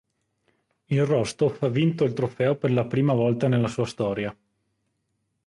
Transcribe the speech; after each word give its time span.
Il 0.85 1.05
Rostov 1.05 1.59
ha 1.61 1.67
vinto 1.67 2.03
il 2.05 2.13
trofeo 2.13 2.55
per 2.55 2.71
la 2.71 2.87
prima 2.87 3.13
volta 3.13 3.47
nella 3.47 3.67
sua 3.67 3.85
storia. 3.85 4.35